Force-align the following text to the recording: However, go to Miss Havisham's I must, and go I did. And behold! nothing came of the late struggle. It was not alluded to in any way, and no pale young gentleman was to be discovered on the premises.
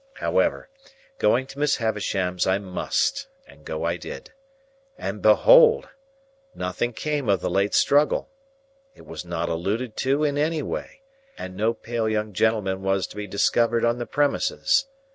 However, 0.15 0.67
go 1.19 1.39
to 1.43 1.59
Miss 1.59 1.75
Havisham's 1.75 2.47
I 2.47 2.57
must, 2.57 3.27
and 3.45 3.63
go 3.63 3.83
I 3.83 3.97
did. 3.97 4.31
And 4.97 5.21
behold! 5.21 5.89
nothing 6.55 6.91
came 6.93 7.29
of 7.29 7.41
the 7.41 7.51
late 7.51 7.75
struggle. 7.75 8.31
It 8.95 9.05
was 9.05 9.25
not 9.25 9.47
alluded 9.47 9.95
to 9.97 10.23
in 10.23 10.39
any 10.39 10.63
way, 10.63 11.03
and 11.37 11.55
no 11.55 11.75
pale 11.75 12.09
young 12.09 12.33
gentleman 12.33 12.81
was 12.81 13.05
to 13.05 13.15
be 13.15 13.27
discovered 13.27 13.85
on 13.85 13.99
the 13.99 14.07
premises. 14.07 14.87